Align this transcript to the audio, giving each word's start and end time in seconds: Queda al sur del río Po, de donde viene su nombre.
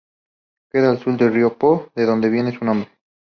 Queda 0.71 0.89
al 0.89 0.97
sur 0.97 1.15
del 1.15 1.31
río 1.31 1.59
Po, 1.59 1.91
de 1.93 2.07
donde 2.07 2.29
viene 2.31 2.57
su 2.57 2.65
nombre. 2.65 2.89